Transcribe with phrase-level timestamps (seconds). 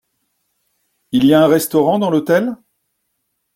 [1.11, 2.55] Il y a un restaurant dans l’hôtel?